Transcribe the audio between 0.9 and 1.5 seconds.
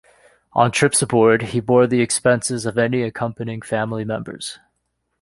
abroad,